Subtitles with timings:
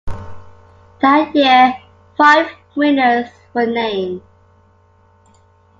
[1.03, 1.79] That year,
[2.17, 4.23] five winners were named.